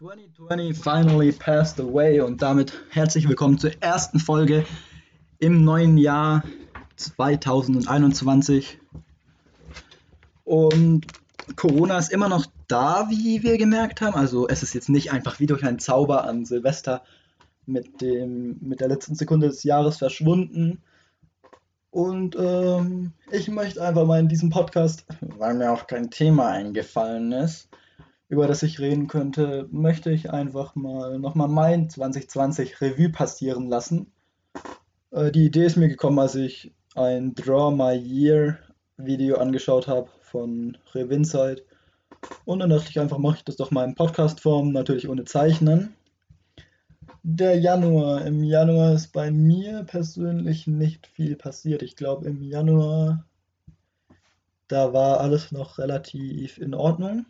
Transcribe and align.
2020 0.00 0.72
finally 0.72 1.30
passed 1.30 1.78
away 1.78 2.22
und 2.22 2.40
damit 2.40 2.72
herzlich 2.88 3.28
willkommen 3.28 3.58
zur 3.58 3.72
ersten 3.82 4.18
Folge 4.18 4.64
im 5.38 5.62
neuen 5.62 5.98
Jahr 5.98 6.42
2021. 6.96 8.78
Und 10.44 11.06
Corona 11.54 11.98
ist 11.98 12.12
immer 12.12 12.30
noch 12.30 12.46
da, 12.66 13.08
wie 13.10 13.42
wir 13.42 13.58
gemerkt 13.58 14.00
haben. 14.00 14.14
Also 14.14 14.48
es 14.48 14.62
ist 14.62 14.72
jetzt 14.72 14.88
nicht 14.88 15.12
einfach 15.12 15.38
wie 15.38 15.44
durch 15.44 15.66
einen 15.66 15.80
Zauber 15.80 16.24
an 16.24 16.46
Silvester 16.46 17.02
mit, 17.66 18.00
dem, 18.00 18.56
mit 18.62 18.80
der 18.80 18.88
letzten 18.88 19.16
Sekunde 19.16 19.48
des 19.48 19.64
Jahres 19.64 19.98
verschwunden. 19.98 20.80
Und 21.90 22.36
ähm, 22.40 23.12
ich 23.30 23.48
möchte 23.48 23.82
einfach 23.82 24.06
mal 24.06 24.20
in 24.20 24.28
diesem 24.28 24.48
Podcast, 24.48 25.04
weil 25.20 25.52
mir 25.52 25.70
auch 25.70 25.86
kein 25.86 26.10
Thema 26.10 26.48
eingefallen 26.48 27.32
ist, 27.32 27.68
über 28.30 28.46
das 28.46 28.62
ich 28.62 28.78
reden 28.78 29.08
könnte, 29.08 29.68
möchte 29.72 30.12
ich 30.12 30.30
einfach 30.30 30.76
mal 30.76 31.18
nochmal 31.18 31.48
mein 31.48 31.90
2020 31.90 32.80
Revue 32.80 33.08
passieren 33.10 33.68
lassen. 33.68 34.12
Äh, 35.10 35.32
die 35.32 35.46
Idee 35.46 35.66
ist 35.66 35.76
mir 35.76 35.88
gekommen, 35.88 36.20
als 36.20 36.36
ich 36.36 36.72
ein 36.94 37.34
Draw 37.34 37.74
My 37.74 37.92
Year 37.92 38.58
Video 38.96 39.36
angeschaut 39.36 39.88
habe 39.88 40.08
von 40.20 40.78
Revinside. 40.94 41.62
Und 42.44 42.60
dann 42.60 42.70
dachte 42.70 42.90
ich 42.90 43.00
einfach, 43.00 43.18
mache 43.18 43.38
ich 43.38 43.44
das 43.44 43.56
doch 43.56 43.72
mal 43.72 43.84
in 43.84 43.96
Podcast-Form, 43.96 44.70
natürlich 44.70 45.08
ohne 45.08 45.24
Zeichnen. 45.24 45.96
Der 47.24 47.58
Januar. 47.58 48.24
Im 48.24 48.44
Januar 48.44 48.94
ist 48.94 49.12
bei 49.12 49.32
mir 49.32 49.82
persönlich 49.82 50.68
nicht 50.68 51.08
viel 51.08 51.34
passiert. 51.34 51.82
Ich 51.82 51.96
glaube, 51.96 52.28
im 52.28 52.42
Januar, 52.42 53.24
da 54.68 54.92
war 54.92 55.18
alles 55.18 55.50
noch 55.50 55.78
relativ 55.78 56.58
in 56.58 56.74
Ordnung. 56.74 57.26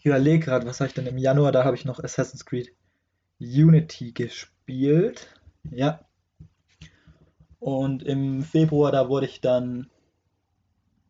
Ich 0.00 0.06
überlege 0.06 0.46
gerade, 0.46 0.66
was 0.66 0.80
habe 0.80 0.88
ich 0.88 0.94
denn 0.94 1.06
im 1.06 1.18
Januar? 1.18 1.52
Da 1.52 1.62
habe 1.62 1.76
ich 1.76 1.84
noch 1.84 2.02
Assassin's 2.02 2.46
Creed 2.46 2.74
Unity 3.38 4.12
gespielt. 4.12 5.26
Ja. 5.70 6.00
Und 7.58 8.02
im 8.02 8.42
Februar, 8.42 8.92
da 8.92 9.10
wurde 9.10 9.26
ich 9.26 9.42
dann, 9.42 9.90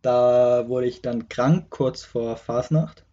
da 0.03 0.69
wurde 0.69 0.89
ich 0.89 1.03
dann 1.03 1.29
krank, 1.29 1.71
kurz 1.71 2.03
vor 2.03 2.37
Fasnacht. 2.37 3.07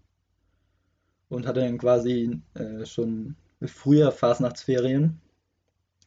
Und 1.29 1.45
hatte 1.45 1.59
dann 1.59 1.77
quasi 1.77 2.41
äh, 2.55 2.83
schon 2.87 3.35
früher 3.63 4.11
Fasnachtsferien 4.11 5.21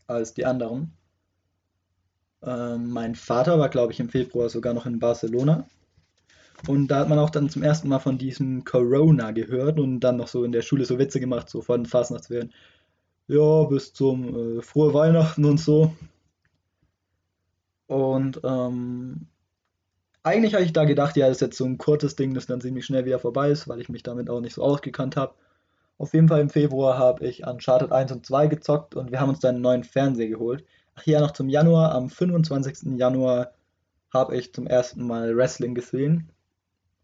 als 0.08 0.34
die 0.34 0.46
anderen. 0.46 0.96
Ähm, 2.42 2.90
mein 2.90 3.14
Vater 3.14 3.60
war, 3.60 3.68
glaube 3.68 3.92
ich, 3.92 4.00
im 4.00 4.08
Februar 4.08 4.48
sogar 4.48 4.74
noch 4.74 4.86
in 4.86 4.98
Barcelona. 4.98 5.68
Und 6.68 6.88
da 6.88 7.00
hat 7.00 7.08
man 7.08 7.18
auch 7.18 7.30
dann 7.30 7.48
zum 7.48 7.62
ersten 7.62 7.88
Mal 7.88 7.98
von 8.00 8.18
diesem 8.18 8.64
Corona 8.64 9.30
gehört 9.30 9.78
und 9.80 10.00
dann 10.00 10.16
noch 10.16 10.28
so 10.28 10.44
in 10.44 10.52
der 10.52 10.62
Schule 10.62 10.84
so 10.84 10.98
Witze 10.98 11.20
gemacht, 11.20 11.48
so 11.48 11.62
von 11.62 11.86
Fastnachtsferien. 11.86 12.52
Ja, 13.28 13.64
bis 13.64 13.92
zum 13.92 14.58
äh, 14.58 14.62
frohe 14.62 14.92
Weihnachten 14.92 15.44
und 15.44 15.58
so. 15.58 15.94
Und 17.86 18.40
ähm, 18.44 19.26
eigentlich 20.22 20.54
habe 20.54 20.64
ich 20.64 20.72
da 20.72 20.84
gedacht, 20.84 21.16
ja, 21.16 21.28
das 21.28 21.38
ist 21.38 21.40
jetzt 21.40 21.56
so 21.56 21.64
ein 21.64 21.78
kurzes 21.78 22.16
Ding, 22.16 22.34
das 22.34 22.46
dann 22.46 22.60
ziemlich 22.60 22.84
schnell 22.84 23.04
wieder 23.04 23.18
vorbei 23.18 23.50
ist, 23.50 23.68
weil 23.68 23.80
ich 23.80 23.88
mich 23.88 24.02
damit 24.02 24.28
auch 24.28 24.40
nicht 24.40 24.54
so 24.54 24.62
ausgekannt 24.62 25.16
habe. 25.16 25.34
Auf 25.98 26.14
jeden 26.14 26.28
Fall 26.28 26.40
im 26.40 26.50
Februar 26.50 26.98
habe 26.98 27.26
ich 27.26 27.46
Uncharted 27.46 27.92
1 27.92 28.12
und 28.12 28.26
2 28.26 28.46
gezockt 28.48 28.94
und 28.96 29.10
wir 29.10 29.20
haben 29.20 29.30
uns 29.30 29.40
dann 29.40 29.56
einen 29.56 29.62
neuen 29.62 29.84
Fernseher 29.84 30.28
geholt. 30.28 30.64
Ach 30.94 31.06
ja, 31.06 31.20
noch 31.20 31.32
zum 31.32 31.48
Januar, 31.48 31.92
am 31.92 32.10
25. 32.10 32.98
Januar 32.98 33.52
habe 34.12 34.36
ich 34.36 34.52
zum 34.52 34.66
ersten 34.66 35.06
Mal 35.06 35.36
Wrestling 35.36 35.74
gesehen 35.74 36.30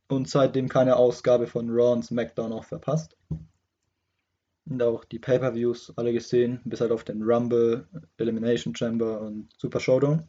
und 0.08 0.28
seitdem 0.28 0.68
keine 0.68 0.96
Ausgabe 0.96 1.46
von 1.46 1.70
Raw 1.70 1.92
und 1.92 2.04
SmackDown 2.04 2.52
auch 2.52 2.64
verpasst. 2.64 3.16
Und 4.68 4.82
auch 4.82 5.04
die 5.04 5.18
Pay-Per-Views 5.18 5.92
alle 5.96 6.12
gesehen, 6.12 6.60
bis 6.64 6.80
halt 6.80 6.90
auf 6.90 7.04
den 7.04 7.22
Rumble, 7.22 7.86
Elimination 8.16 8.74
Chamber 8.74 9.20
und 9.20 9.48
Super 9.56 9.80
Showdown. 9.80 10.28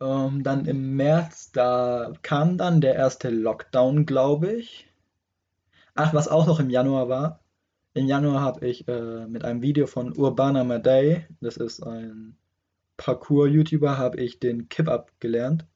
Ähm, 0.00 0.42
dann 0.42 0.64
im 0.66 0.96
März, 0.96 1.52
da 1.52 2.12
kam 2.22 2.58
dann 2.58 2.80
der 2.80 2.94
erste 2.94 3.30
Lockdown, 3.30 4.06
glaube 4.06 4.52
ich. 4.52 4.88
Ach, 5.94 6.14
was 6.14 6.28
auch 6.28 6.46
noch 6.46 6.58
im 6.58 6.70
Januar 6.70 7.08
war. 7.08 7.40
Im 7.92 8.06
Januar 8.06 8.40
habe 8.40 8.66
ich 8.66 8.86
äh, 8.88 9.26
mit 9.26 9.44
einem 9.44 9.62
Video 9.62 9.86
von 9.86 10.16
Urbana 10.16 10.64
Madei, 10.64 11.28
das 11.40 11.56
ist 11.56 11.82
ein 11.82 12.36
Parkour-YouTuber, 12.96 13.98
habe 13.98 14.20
ich 14.20 14.38
den 14.40 14.68
Kip-Up 14.68 15.12
gelernt. 15.20 15.66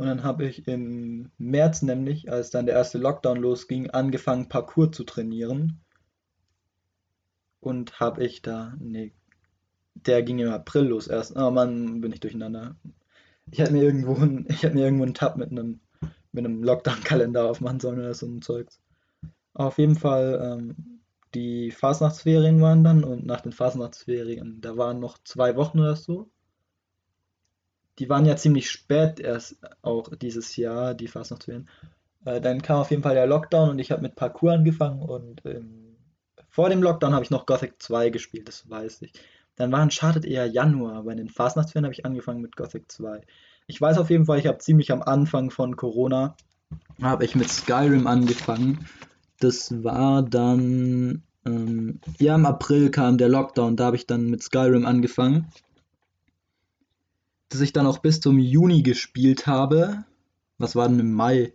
Und 0.00 0.06
dann 0.06 0.24
habe 0.24 0.46
ich 0.46 0.66
im 0.66 1.30
März 1.36 1.82
nämlich, 1.82 2.32
als 2.32 2.48
dann 2.48 2.64
der 2.64 2.74
erste 2.74 2.96
Lockdown 2.96 3.36
losging, 3.36 3.90
angefangen 3.90 4.48
Parkour 4.48 4.90
zu 4.92 5.04
trainieren. 5.04 5.78
Und 7.60 8.00
habe 8.00 8.24
ich 8.24 8.40
da, 8.40 8.72
nee, 8.78 9.12
der 9.92 10.22
ging 10.22 10.38
im 10.38 10.50
April 10.52 10.84
los 10.84 11.06
erst. 11.06 11.36
Oh 11.36 11.50
Mann, 11.50 12.00
bin 12.00 12.12
ich 12.12 12.20
durcheinander. 12.20 12.76
Ich 13.50 13.58
hätte 13.58 13.74
mir 13.74 13.82
irgendwo, 13.82 14.14
ein, 14.14 14.46
ich 14.48 14.62
hätte 14.62 14.74
mir 14.74 14.84
irgendwo 14.84 15.04
einen 15.04 15.12
Tab 15.12 15.36
mit 15.36 15.50
einem, 15.50 15.80
mit 16.32 16.46
einem 16.46 16.62
Lockdown-Kalender 16.64 17.44
aufmachen 17.44 17.80
sollen 17.80 17.98
oder 17.98 18.14
so 18.14 18.24
ein 18.24 18.40
Zeugs. 18.40 18.80
Auf 19.52 19.76
jeden 19.76 19.96
Fall, 19.96 20.40
ähm, 20.42 21.02
die 21.34 21.72
Fasnachtsferien 21.72 22.62
waren 22.62 22.84
dann 22.84 23.04
und 23.04 23.26
nach 23.26 23.42
den 23.42 23.52
Fasnachtsferien, 23.52 24.62
da 24.62 24.78
waren 24.78 24.98
noch 24.98 25.18
zwei 25.24 25.56
Wochen 25.56 25.78
oder 25.78 25.94
so 25.94 26.30
die 28.00 28.08
waren 28.08 28.24
ja 28.24 28.34
ziemlich 28.34 28.70
spät 28.70 29.20
erst 29.20 29.56
auch 29.82 30.16
dieses 30.16 30.56
Jahr, 30.56 30.94
die 30.94 31.06
Fastnachtsferien. 31.06 31.68
Äh, 32.24 32.40
dann 32.40 32.62
kam 32.62 32.78
auf 32.78 32.90
jeden 32.90 33.02
Fall 33.02 33.14
der 33.14 33.26
Lockdown 33.26 33.68
und 33.68 33.78
ich 33.78 33.92
habe 33.92 34.00
mit 34.00 34.16
Parkour 34.16 34.52
angefangen 34.52 35.02
und 35.02 35.42
ähm, 35.44 35.96
vor 36.48 36.70
dem 36.70 36.82
Lockdown 36.82 37.12
habe 37.12 37.22
ich 37.22 37.30
noch 37.30 37.44
Gothic 37.44 37.74
2 37.80 38.08
gespielt, 38.08 38.48
das 38.48 38.68
weiß 38.68 39.02
ich. 39.02 39.12
Dann 39.54 39.70
war 39.70 39.82
Uncharted 39.82 40.24
eher 40.24 40.46
Januar, 40.46 41.04
bei 41.04 41.14
den 41.14 41.28
Fastnachtsferien 41.28 41.84
habe 41.84 41.92
ich 41.92 42.06
angefangen 42.06 42.40
mit 42.40 42.56
Gothic 42.56 42.90
2. 42.90 43.20
Ich 43.66 43.78
weiß 43.78 43.98
auf 43.98 44.08
jeden 44.08 44.24
Fall, 44.24 44.38
ich 44.38 44.46
habe 44.46 44.58
ziemlich 44.58 44.90
am 44.90 45.02
Anfang 45.02 45.50
von 45.50 45.76
Corona, 45.76 46.34
habe 47.02 47.26
ich 47.26 47.34
mit 47.34 47.50
Skyrim 47.50 48.06
angefangen. 48.06 48.86
Das 49.40 49.84
war 49.84 50.22
dann, 50.22 51.22
ähm, 51.44 52.00
ja 52.18 52.34
im 52.34 52.46
April 52.46 52.90
kam 52.90 53.18
der 53.18 53.28
Lockdown, 53.28 53.76
da 53.76 53.84
habe 53.84 53.96
ich 53.96 54.06
dann 54.06 54.30
mit 54.30 54.42
Skyrim 54.42 54.86
angefangen 54.86 55.52
das 57.50 57.60
ich 57.60 57.72
dann 57.72 57.86
auch 57.86 57.98
bis 57.98 58.20
zum 58.20 58.38
Juni 58.38 58.82
gespielt 58.82 59.46
habe. 59.46 60.04
Was 60.56 60.76
war 60.76 60.88
denn 60.88 61.00
im 61.00 61.12
Mai? 61.12 61.52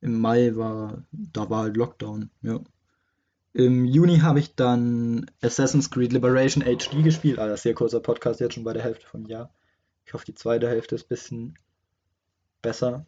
Im 0.00 0.20
Mai 0.20 0.54
war, 0.54 1.02
da 1.10 1.48
war 1.50 1.62
halt 1.62 1.76
Lockdown, 1.76 2.30
ja. 2.42 2.60
Im 3.54 3.84
Juni 3.84 4.18
habe 4.18 4.40
ich 4.40 4.56
dann 4.56 5.30
Assassin's 5.40 5.90
Creed 5.90 6.12
Liberation 6.12 6.64
HD 6.64 7.04
gespielt. 7.04 7.38
Ah, 7.38 7.46
das 7.46 7.60
ist 7.60 7.62
sehr 7.62 7.74
kurzer 7.74 8.00
Podcast, 8.00 8.40
jetzt 8.40 8.54
schon 8.54 8.64
bei 8.64 8.72
der 8.72 8.82
Hälfte 8.82 9.06
vom 9.06 9.26
Jahr. 9.26 9.54
Ich 10.04 10.12
hoffe, 10.12 10.24
die 10.26 10.34
zweite 10.34 10.68
Hälfte 10.68 10.96
ist 10.96 11.04
ein 11.04 11.08
bisschen 11.08 11.58
besser. 12.60 13.06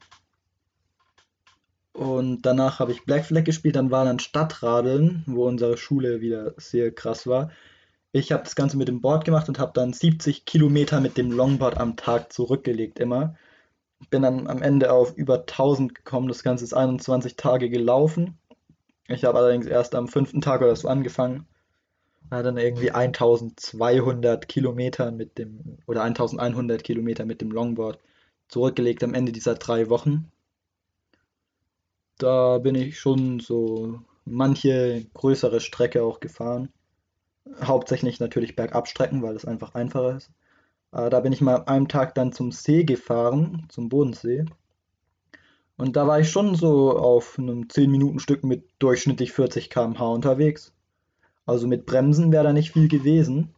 Und 1.92 2.42
danach 2.42 2.78
habe 2.78 2.92
ich 2.92 3.04
Black 3.04 3.24
Flag 3.26 3.44
gespielt, 3.44 3.76
dann 3.76 3.90
war 3.90 4.04
dann 4.04 4.20
Stadtradeln, 4.20 5.24
wo 5.26 5.46
unsere 5.46 5.76
Schule 5.76 6.20
wieder 6.20 6.54
sehr 6.58 6.92
krass 6.92 7.26
war. 7.26 7.50
Ich 8.16 8.32
habe 8.32 8.44
das 8.44 8.56
Ganze 8.56 8.78
mit 8.78 8.88
dem 8.88 9.02
Board 9.02 9.26
gemacht 9.26 9.46
und 9.46 9.58
habe 9.58 9.72
dann 9.74 9.92
70 9.92 10.46
Kilometer 10.46 11.02
mit 11.02 11.18
dem 11.18 11.30
Longboard 11.30 11.76
am 11.76 11.96
Tag 11.96 12.32
zurückgelegt 12.32 12.98
immer. 12.98 13.36
Bin 14.08 14.22
dann 14.22 14.46
am 14.46 14.62
Ende 14.62 14.90
auf 14.90 15.14
über 15.18 15.40
1000 15.40 15.94
gekommen. 15.94 16.28
Das 16.28 16.42
Ganze 16.42 16.64
ist 16.64 16.72
21 16.72 17.36
Tage 17.36 17.68
gelaufen. 17.68 18.38
Ich 19.06 19.26
habe 19.26 19.36
allerdings 19.36 19.66
erst 19.66 19.94
am 19.94 20.08
fünften 20.08 20.40
Tag 20.40 20.62
oder 20.62 20.74
so 20.74 20.88
angefangen. 20.88 21.46
War 22.30 22.42
dann 22.42 22.56
irgendwie 22.56 22.90
1200 22.90 24.48
Kilometer 24.48 25.12
mit 25.12 25.36
dem, 25.36 25.76
oder 25.86 26.02
1100 26.02 26.82
Kilometer 26.82 27.26
mit 27.26 27.42
dem 27.42 27.50
Longboard 27.50 27.98
zurückgelegt 28.48 29.04
am 29.04 29.12
Ende 29.12 29.32
dieser 29.32 29.56
drei 29.56 29.90
Wochen. 29.90 30.32
Da 32.16 32.56
bin 32.56 32.76
ich 32.76 32.98
schon 32.98 33.40
so 33.40 34.00
manche 34.24 35.04
größere 35.12 35.60
Strecke 35.60 36.02
auch 36.02 36.18
gefahren. 36.20 36.70
Hauptsächlich 37.62 38.20
natürlich 38.20 38.56
Bergabstrecken, 38.56 39.22
weil 39.22 39.36
es 39.36 39.44
einfach 39.44 39.74
einfacher 39.74 40.16
ist. 40.16 40.30
Äh, 40.92 41.10
da 41.10 41.20
bin 41.20 41.32
ich 41.32 41.40
mal 41.40 41.56
an 41.56 41.66
einem 41.66 41.88
Tag 41.88 42.14
dann 42.14 42.32
zum 42.32 42.52
See 42.52 42.84
gefahren, 42.84 43.66
zum 43.68 43.88
Bodensee. 43.88 44.44
Und 45.76 45.96
da 45.96 46.06
war 46.06 46.20
ich 46.20 46.30
schon 46.30 46.54
so 46.54 46.96
auf 46.98 47.38
einem 47.38 47.64
10-Minuten-Stück 47.64 48.44
mit 48.44 48.64
durchschnittlich 48.78 49.32
40 49.32 49.70
km/h 49.70 50.06
unterwegs. 50.06 50.72
Also 51.44 51.66
mit 51.66 51.86
Bremsen 51.86 52.32
wäre 52.32 52.44
da 52.44 52.52
nicht 52.52 52.72
viel 52.72 52.88
gewesen. 52.88 53.54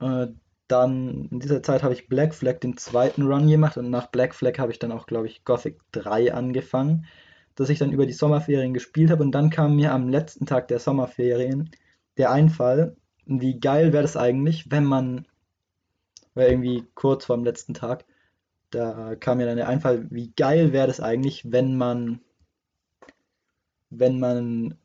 Äh, 0.00 0.28
dann 0.68 1.28
in 1.30 1.40
dieser 1.40 1.62
Zeit 1.62 1.82
habe 1.82 1.94
ich 1.94 2.08
Black 2.08 2.34
Flag 2.34 2.58
den 2.60 2.76
zweiten 2.76 3.22
Run 3.22 3.48
gemacht 3.48 3.76
und 3.76 3.90
nach 3.90 4.08
Black 4.08 4.34
Flag 4.34 4.58
habe 4.58 4.72
ich 4.72 4.78
dann 4.78 4.92
auch, 4.92 5.06
glaube 5.06 5.26
ich, 5.26 5.44
Gothic 5.44 5.78
3 5.92 6.34
angefangen 6.34 7.06
das 7.54 7.68
ich 7.68 7.78
dann 7.78 7.92
über 7.92 8.06
die 8.06 8.12
Sommerferien 8.12 8.74
gespielt 8.74 9.10
habe. 9.10 9.22
Und 9.22 9.32
dann 9.32 9.50
kam 9.50 9.76
mir 9.76 9.92
am 9.92 10.08
letzten 10.08 10.46
Tag 10.46 10.68
der 10.68 10.78
Sommerferien 10.78 11.70
der 12.16 12.30
Einfall, 12.32 12.96
wie 13.26 13.58
geil 13.58 13.92
wäre 13.92 14.02
das 14.02 14.16
eigentlich, 14.16 14.70
wenn 14.70 14.84
man, 14.84 15.26
war 16.34 16.46
irgendwie 16.46 16.84
kurz 16.94 17.24
vor 17.24 17.36
dem 17.36 17.44
letzten 17.44 17.74
Tag, 17.74 18.04
da 18.70 19.14
kam 19.16 19.38
mir 19.38 19.46
dann 19.46 19.56
der 19.56 19.68
Einfall, 19.68 20.06
wie 20.10 20.32
geil 20.36 20.72
wäre 20.72 20.86
das 20.86 21.00
eigentlich, 21.00 21.50
wenn 21.50 21.76
man 21.76 22.20
wenn 23.98 24.18
man 24.18 24.76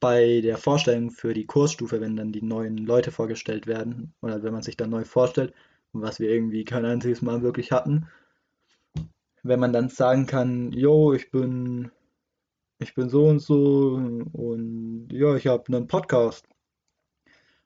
bei 0.00 0.40
der 0.42 0.58
Vorstellung 0.58 1.10
für 1.10 1.34
die 1.34 1.46
Kursstufe, 1.46 2.00
wenn 2.00 2.16
dann 2.16 2.32
die 2.32 2.42
neuen 2.42 2.78
Leute 2.78 3.10
vorgestellt 3.10 3.66
werden, 3.66 4.12
oder 4.20 4.42
wenn 4.42 4.52
man 4.52 4.62
sich 4.62 4.76
dann 4.76 4.90
neu 4.90 5.04
vorstellt, 5.04 5.54
was 5.92 6.20
wir 6.20 6.30
irgendwie 6.30 6.64
kein 6.64 6.84
einziges 6.84 7.22
Mal 7.22 7.42
wirklich 7.42 7.72
hatten, 7.72 8.08
wenn 9.42 9.60
man 9.60 9.72
dann 9.72 9.88
sagen 9.88 10.26
kann, 10.26 10.72
jo, 10.72 11.12
ich 11.12 11.30
bin, 11.30 11.90
ich 12.84 12.94
bin 12.94 13.08
so 13.08 13.26
und 13.26 13.40
so 13.40 13.94
und 14.32 15.08
ja, 15.10 15.34
ich 15.36 15.46
habe 15.46 15.64
einen 15.68 15.88
Podcast. 15.88 16.46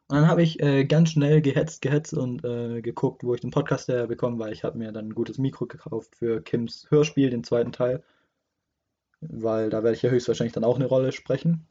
Und 0.08 0.16
dann 0.16 0.28
habe 0.28 0.42
ich 0.42 0.60
äh, 0.60 0.84
ganz 0.86 1.10
schnell 1.10 1.42
gehetzt, 1.42 1.82
gehetzt 1.82 2.14
und 2.14 2.44
äh, 2.44 2.80
geguckt, 2.80 3.24
wo 3.24 3.34
ich 3.34 3.42
den 3.42 3.50
Podcast 3.50 3.88
herbekomme, 3.88 4.38
weil 4.38 4.52
ich 4.52 4.64
habe 4.64 4.78
mir 4.78 4.90
dann 4.92 5.08
ein 5.08 5.14
gutes 5.14 5.36
Mikro 5.38 5.66
gekauft 5.66 6.16
für 6.16 6.40
Kims 6.40 6.86
Hörspiel, 6.90 7.28
den 7.30 7.44
zweiten 7.44 7.72
Teil, 7.72 8.02
weil 9.20 9.68
da 9.68 9.82
werde 9.82 9.96
ich 9.96 10.02
ja 10.02 10.10
höchstwahrscheinlich 10.10 10.54
dann 10.54 10.64
auch 10.64 10.76
eine 10.76 10.86
Rolle 10.86 11.12
sprechen. 11.12 11.66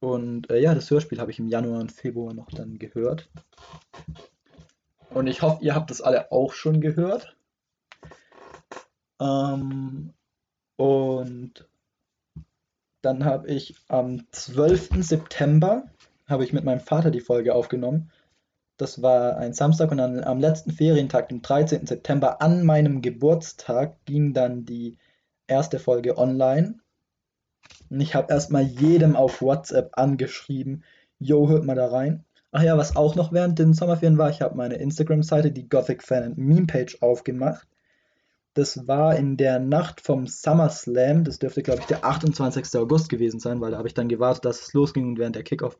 Und 0.00 0.50
äh, 0.50 0.58
ja, 0.60 0.74
das 0.74 0.90
Hörspiel 0.90 1.20
habe 1.20 1.30
ich 1.30 1.38
im 1.38 1.48
Januar 1.48 1.80
und 1.80 1.92
Februar 1.92 2.34
noch 2.34 2.50
dann 2.50 2.78
gehört. 2.78 3.30
Und 5.10 5.28
ich 5.28 5.42
hoffe, 5.42 5.62
ihr 5.62 5.74
habt 5.74 5.90
das 5.90 6.00
alle 6.00 6.32
auch 6.32 6.52
schon 6.52 6.80
gehört. 6.80 7.36
Ähm, 9.20 10.12
und 10.76 11.68
dann 13.02 13.24
habe 13.24 13.48
ich 13.48 13.74
am 13.88 14.24
12. 14.32 15.04
September 15.04 15.84
habe 16.26 16.44
ich 16.44 16.52
mit 16.52 16.64
meinem 16.64 16.80
Vater 16.80 17.10
die 17.10 17.20
Folge 17.20 17.54
aufgenommen. 17.54 18.10
Das 18.76 19.02
war 19.02 19.36
ein 19.36 19.52
Samstag 19.52 19.90
und 19.90 19.98
dann 19.98 20.24
am 20.24 20.40
letzten 20.40 20.72
Ferientag, 20.72 21.28
dem 21.28 21.42
13. 21.42 21.86
September, 21.86 22.40
an 22.40 22.64
meinem 22.64 23.02
Geburtstag, 23.02 24.04
ging 24.04 24.32
dann 24.32 24.64
die 24.64 24.96
erste 25.46 25.78
Folge 25.78 26.18
online. 26.18 26.80
Und 27.90 28.00
ich 28.00 28.14
habe 28.14 28.32
erstmal 28.32 28.62
jedem 28.62 29.16
auf 29.16 29.42
WhatsApp 29.42 29.90
angeschrieben, 29.96 30.82
yo, 31.18 31.48
hört 31.48 31.64
mal 31.64 31.76
da 31.76 31.86
rein. 31.86 32.24
Ach 32.50 32.62
ja, 32.62 32.76
was 32.76 32.96
auch 32.96 33.14
noch 33.16 33.32
während 33.32 33.58
den 33.58 33.74
Sommerferien 33.74 34.18
war, 34.18 34.30
ich 34.30 34.40
habe 34.40 34.56
meine 34.56 34.76
Instagram-Seite, 34.76 35.52
die 35.52 35.68
Gothic 35.68 36.02
Fan 36.02 36.34
Meme 36.36 36.66
Page, 36.66 37.00
aufgemacht. 37.00 37.68
Das 38.54 38.86
war 38.86 39.16
in 39.16 39.36
der 39.36 39.58
Nacht 39.58 40.00
vom 40.00 40.26
SummerSlam. 40.26 41.24
Das 41.24 41.40
dürfte, 41.40 41.62
glaube 41.62 41.80
ich, 41.80 41.86
der 41.86 42.04
28. 42.04 42.76
August 42.80 43.08
gewesen 43.08 43.40
sein, 43.40 43.60
weil 43.60 43.72
da 43.72 43.78
habe 43.78 43.88
ich 43.88 43.94
dann 43.94 44.08
gewartet, 44.08 44.44
dass 44.44 44.62
es 44.62 44.72
losging 44.72 45.08
und 45.08 45.18
während 45.18 45.36
der 45.36 45.42
Kickoff 45.42 45.78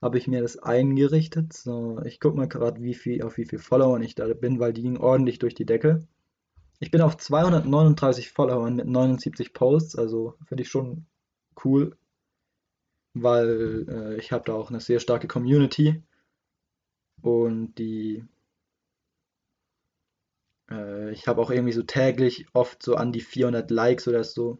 habe 0.00 0.18
ich 0.18 0.28
mir 0.28 0.40
das 0.40 0.58
eingerichtet. 0.58 1.52
So, 1.52 2.00
ich 2.04 2.20
gucke 2.20 2.36
mal 2.36 2.48
gerade, 2.48 2.80
wie 2.82 2.94
viel, 2.94 3.22
auf 3.22 3.36
wie 3.38 3.44
viele 3.44 3.62
Follower 3.62 4.00
ich 4.00 4.14
da 4.14 4.32
bin, 4.34 4.60
weil 4.60 4.72
die 4.72 4.82
gingen 4.82 4.98
ordentlich 4.98 5.38
durch 5.40 5.54
die 5.54 5.66
Decke. 5.66 6.06
Ich 6.78 6.90
bin 6.90 7.00
auf 7.00 7.16
239 7.16 8.30
Followern 8.30 8.76
mit 8.76 8.86
79 8.86 9.52
Posts, 9.52 9.96
also 9.96 10.34
finde 10.44 10.62
ich 10.62 10.68
schon 10.68 11.06
cool, 11.64 11.96
weil 13.14 13.86
äh, 13.88 14.16
ich 14.18 14.30
habe 14.30 14.44
da 14.44 14.52
auch 14.52 14.68
eine 14.68 14.80
sehr 14.80 15.00
starke 15.00 15.26
Community 15.26 16.02
und 17.22 17.74
die 17.78 18.24
äh, 20.76 21.10
ich 21.12 21.28
habe 21.28 21.40
auch 21.40 21.50
irgendwie 21.50 21.72
so 21.72 21.82
täglich 21.82 22.46
oft 22.52 22.82
so 22.82 22.96
an 22.96 23.12
die 23.12 23.20
400 23.20 23.70
Likes 23.70 24.08
oder 24.08 24.24
so. 24.24 24.58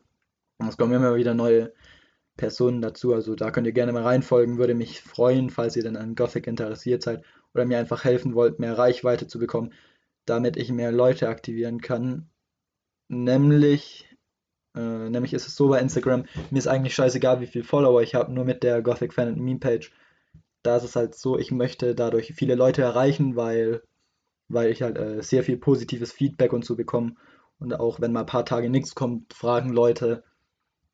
Und 0.58 0.68
es 0.68 0.76
kommen 0.76 0.94
immer 0.94 1.16
wieder 1.16 1.34
neue 1.34 1.72
Personen 2.36 2.82
dazu, 2.82 3.14
also 3.14 3.34
da 3.34 3.50
könnt 3.50 3.66
ihr 3.66 3.72
gerne 3.72 3.92
mal 3.92 4.02
reinfolgen, 4.02 4.58
würde 4.58 4.74
mich 4.74 5.00
freuen, 5.00 5.50
falls 5.50 5.76
ihr 5.76 5.82
dann 5.84 5.96
an 5.96 6.14
Gothic 6.14 6.46
interessiert 6.46 7.02
seid 7.02 7.24
oder 7.54 7.64
mir 7.64 7.78
einfach 7.78 8.04
helfen 8.04 8.34
wollt, 8.34 8.58
mehr 8.58 8.76
Reichweite 8.76 9.26
zu 9.26 9.38
bekommen, 9.38 9.72
damit 10.26 10.56
ich 10.56 10.70
mehr 10.70 10.92
Leute 10.92 11.28
aktivieren 11.28 11.80
kann. 11.80 12.28
Nämlich 13.08 14.06
äh, 14.76 15.10
nämlich 15.10 15.32
ist 15.32 15.48
es 15.48 15.56
so 15.56 15.68
bei 15.68 15.80
Instagram, 15.80 16.26
mir 16.50 16.58
ist 16.58 16.68
eigentlich 16.68 16.94
scheißegal, 16.94 17.40
wie 17.40 17.46
viele 17.46 17.64
Follower 17.64 18.02
ich 18.02 18.14
habe, 18.14 18.32
nur 18.32 18.44
mit 18.44 18.62
der 18.62 18.82
Gothic 18.82 19.14
Fan 19.14 19.34
Meme 19.40 19.58
Page. 19.58 19.90
Da 20.62 20.76
ist 20.76 20.84
es 20.84 20.96
halt 20.96 21.14
so, 21.14 21.38
ich 21.38 21.50
möchte 21.50 21.94
dadurch 21.94 22.34
viele 22.34 22.54
Leute 22.54 22.82
erreichen, 22.82 23.36
weil, 23.36 23.82
weil 24.48 24.70
ich 24.70 24.82
halt 24.82 24.98
äh, 24.98 25.22
sehr 25.22 25.42
viel 25.42 25.56
positives 25.56 26.12
Feedback 26.12 26.52
und 26.52 26.64
so 26.64 26.76
bekomme. 26.76 27.14
Und 27.58 27.72
auch 27.74 28.00
wenn 28.00 28.12
mal 28.12 28.20
ein 28.20 28.26
paar 28.26 28.44
Tage 28.44 28.70
nichts 28.70 28.94
kommt, 28.94 29.32
fragen 29.32 29.72
Leute, 29.72 30.24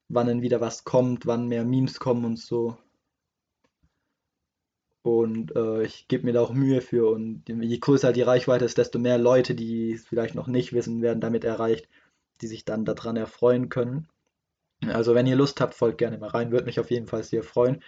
wann 0.09 0.27
denn 0.27 0.43
wieder 0.43 0.61
was 0.61 0.85
kommt, 0.85 1.27
wann 1.27 1.49
mehr 1.49 1.65
Memes 1.65 1.99
kommen 1.99 2.25
und 2.25 2.39
so. 2.39 2.77
Und 5.03 5.57
äh, 5.57 5.83
ich 5.83 6.07
gebe 6.07 6.25
mir 6.25 6.33
da 6.33 6.41
auch 6.41 6.53
Mühe 6.53 6.81
für. 6.81 7.11
Und 7.11 7.43
je 7.49 7.79
größer 7.79 8.13
die 8.13 8.23
Reichweite 8.23 8.65
ist, 8.65 8.79
desto 8.79 8.99
mehr 8.99 9.19
Leute, 9.19 9.55
die 9.55 9.93
es 9.93 10.07
vielleicht 10.07 10.35
noch 10.35 10.47
nicht 10.47 10.73
wissen, 10.73 11.03
werden 11.03 11.21
damit 11.21 11.45
erreicht 11.45 11.89
die 12.43 12.49
sich 12.49 12.65
dann 12.65 12.85
daran 12.85 13.17
erfreuen 13.17 13.69
können. 13.69 14.09
Also 14.89 15.15
wenn 15.15 15.27
ihr 15.27 15.37
Lust 15.37 15.61
habt, 15.61 15.75
folgt 15.75 15.99
gerne 15.99 16.19
mal 16.19 16.31
rein, 16.31 16.51
würde 16.51 16.67
mich 16.67 16.81
auf 16.81 16.91
jeden 16.91 17.07
Fall 17.07 17.23
sehr 17.23 17.45
freuen. 17.45 17.83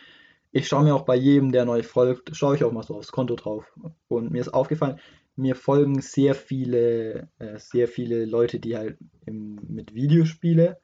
Ich 0.52 0.68
schaue 0.68 0.84
mir 0.84 0.94
auch 0.94 1.04
bei 1.04 1.16
jedem, 1.16 1.50
der 1.50 1.64
neu 1.64 1.82
folgt, 1.82 2.36
schaue 2.36 2.54
ich 2.54 2.62
auch 2.62 2.70
mal 2.70 2.84
so 2.84 2.94
aufs 2.94 3.10
Konto 3.10 3.34
drauf. 3.34 3.76
Und 4.06 4.30
mir 4.30 4.40
ist 4.40 4.54
aufgefallen, 4.54 5.00
mir 5.36 5.56
folgen 5.56 6.00
sehr 6.00 6.34
viele, 6.34 7.28
äh, 7.38 7.58
sehr 7.58 7.88
viele 7.88 8.24
Leute, 8.24 8.60
die 8.60 8.76
halt 8.76 8.98
im, 9.26 9.58
mit 9.68 9.94
Videospiele 9.94 10.80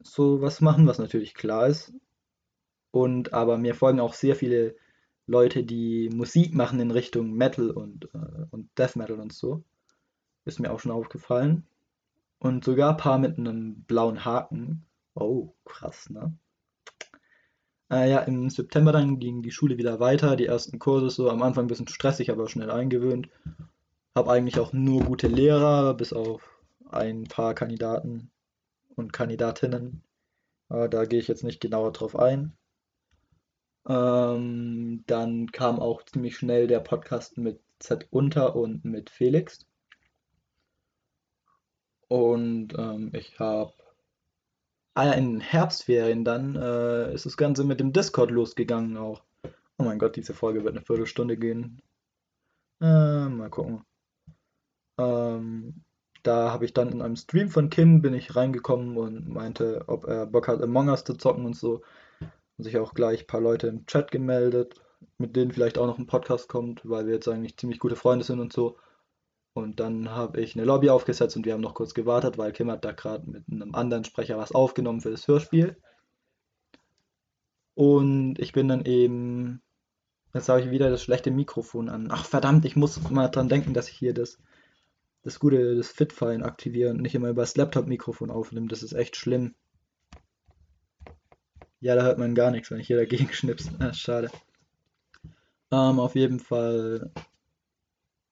so 0.00 0.40
was 0.42 0.60
machen, 0.60 0.86
was 0.86 0.98
natürlich 0.98 1.34
klar 1.34 1.66
ist. 1.66 1.92
Und 2.90 3.32
aber 3.32 3.58
mir 3.58 3.74
folgen 3.74 4.00
auch 4.00 4.14
sehr 4.14 4.36
viele 4.36 4.76
Leute, 5.26 5.64
die 5.64 6.08
Musik 6.10 6.54
machen 6.54 6.80
in 6.80 6.90
Richtung 6.90 7.32
Metal 7.32 7.70
und, 7.70 8.06
äh, 8.14 8.46
und 8.50 8.70
Death 8.78 8.96
Metal 8.96 9.18
und 9.20 9.32
so. 9.32 9.64
Ist 10.44 10.60
mir 10.60 10.72
auch 10.72 10.80
schon 10.80 10.92
aufgefallen. 10.92 11.66
Und 12.38 12.64
sogar 12.64 12.90
ein 12.90 12.96
paar 12.96 13.18
mit 13.18 13.38
einem 13.38 13.82
blauen 13.84 14.24
Haken. 14.24 14.84
Oh, 15.14 15.54
krass, 15.64 16.10
ne? 16.10 16.36
Äh, 17.90 18.10
ja, 18.10 18.18
im 18.20 18.50
September 18.50 18.92
dann 18.92 19.18
ging 19.18 19.42
die 19.42 19.50
Schule 19.50 19.78
wieder 19.78 20.00
weiter. 20.00 20.36
Die 20.36 20.46
ersten 20.46 20.78
Kurse 20.78 21.10
so 21.10 21.30
am 21.30 21.42
Anfang 21.42 21.64
ein 21.64 21.68
bisschen 21.68 21.88
stressig, 21.88 22.30
aber 22.30 22.48
schnell 22.48 22.70
eingewöhnt. 22.70 23.28
Hab 24.14 24.28
eigentlich 24.28 24.58
auch 24.58 24.72
nur 24.72 25.04
gute 25.04 25.28
Lehrer, 25.28 25.94
bis 25.94 26.12
auf 26.12 26.42
ein 26.90 27.24
paar 27.24 27.54
Kandidaten 27.54 28.30
und 28.96 29.12
Kandidatinnen. 29.12 30.02
Aber 30.68 30.88
da 30.88 31.04
gehe 31.04 31.20
ich 31.20 31.28
jetzt 31.28 31.44
nicht 31.44 31.60
genauer 31.60 31.92
drauf 31.92 32.16
ein. 32.18 32.56
Ähm, 33.88 35.04
dann 35.06 35.52
kam 35.52 35.78
auch 35.78 36.02
ziemlich 36.04 36.36
schnell 36.36 36.66
der 36.66 36.80
Podcast 36.80 37.38
mit 37.38 37.60
Z 37.78 38.08
Unter 38.10 38.56
und 38.56 38.84
mit 38.84 39.10
Felix. 39.10 39.66
Und 42.08 42.74
ähm, 42.78 43.10
ich 43.14 43.38
habe 43.38 43.74
in 45.02 45.32
den 45.32 45.40
Herbstferien 45.40 46.24
dann 46.24 46.56
äh, 46.56 47.12
ist 47.14 47.26
das 47.26 47.36
Ganze 47.36 47.64
mit 47.64 47.80
dem 47.80 47.92
Discord 47.92 48.30
losgegangen 48.30 48.96
auch. 48.96 49.22
Oh 49.78 49.84
mein 49.84 49.98
Gott, 49.98 50.16
diese 50.16 50.32
Folge 50.32 50.64
wird 50.64 50.74
eine 50.74 50.84
Viertelstunde 50.84 51.36
gehen. 51.36 51.82
Äh, 52.80 53.28
mal 53.28 53.50
gucken. 53.50 53.84
Ähm, 54.98 55.84
da 56.22 56.50
habe 56.50 56.64
ich 56.64 56.72
dann 56.72 56.90
in 56.90 57.02
einem 57.02 57.16
Stream 57.16 57.50
von 57.50 57.70
Kim 57.70 58.02
bin 58.02 58.14
ich 58.14 58.34
reingekommen 58.34 58.96
und 58.96 59.28
meinte, 59.28 59.84
ob 59.86 60.06
er 60.06 60.26
Bock 60.26 60.48
hat, 60.48 60.62
Among 60.62 60.88
Us 60.88 61.04
zu 61.04 61.14
zocken 61.14 61.44
und 61.44 61.56
so. 61.56 61.82
Und 62.56 62.64
sich 62.64 62.78
auch 62.78 62.94
gleich 62.94 63.24
ein 63.24 63.26
paar 63.26 63.42
Leute 63.42 63.68
im 63.68 63.86
Chat 63.86 64.10
gemeldet, 64.10 64.80
mit 65.18 65.36
denen 65.36 65.52
vielleicht 65.52 65.78
auch 65.78 65.86
noch 65.86 65.98
ein 65.98 66.06
Podcast 66.06 66.48
kommt, 66.48 66.88
weil 66.88 67.06
wir 67.06 67.14
jetzt 67.14 67.28
eigentlich 67.28 67.58
ziemlich 67.58 67.78
gute 67.78 67.96
Freunde 67.96 68.24
sind 68.24 68.40
und 68.40 68.52
so. 68.52 68.78
Und 69.56 69.80
dann 69.80 70.10
habe 70.10 70.42
ich 70.42 70.54
eine 70.54 70.66
Lobby 70.66 70.90
aufgesetzt 70.90 71.34
und 71.34 71.46
wir 71.46 71.54
haben 71.54 71.62
noch 71.62 71.72
kurz 71.72 71.94
gewartet, 71.94 72.36
weil 72.36 72.52
Kim 72.52 72.70
hat 72.70 72.84
da 72.84 72.92
gerade 72.92 73.28
mit 73.30 73.44
einem 73.50 73.74
anderen 73.74 74.04
Sprecher 74.04 74.36
was 74.36 74.52
aufgenommen 74.52 75.00
für 75.00 75.10
das 75.10 75.26
Hörspiel. 75.28 75.78
Und 77.72 78.38
ich 78.38 78.52
bin 78.52 78.68
dann 78.68 78.84
eben. 78.84 79.62
Jetzt 80.34 80.50
habe 80.50 80.60
ich 80.60 80.70
wieder 80.70 80.90
das 80.90 81.02
schlechte 81.02 81.30
Mikrofon 81.30 81.88
an. 81.88 82.08
Ach 82.10 82.26
verdammt, 82.26 82.66
ich 82.66 82.76
muss 82.76 83.00
mal 83.08 83.28
dran 83.28 83.48
denken, 83.48 83.72
dass 83.72 83.88
ich 83.88 83.96
hier 83.96 84.12
das, 84.12 84.38
das 85.22 85.38
gute, 85.38 85.74
das 85.74 85.88
Fitfallen 85.88 86.42
aktiviere 86.42 86.90
und 86.90 87.00
nicht 87.00 87.14
immer 87.14 87.30
über 87.30 87.40
das 87.40 87.56
Laptop-Mikrofon 87.56 88.30
aufnehme. 88.30 88.68
Das 88.68 88.82
ist 88.82 88.92
echt 88.92 89.16
schlimm. 89.16 89.54
Ja, 91.80 91.94
da 91.94 92.02
hört 92.02 92.18
man 92.18 92.34
gar 92.34 92.50
nichts, 92.50 92.70
wenn 92.70 92.80
ich 92.80 92.88
hier 92.88 92.98
dagegen 92.98 93.28
schnips. 93.32 93.70
Ah, 93.78 93.94
schade. 93.94 94.30
Ähm, 95.70 95.98
auf 95.98 96.14
jeden 96.14 96.40
Fall 96.40 97.10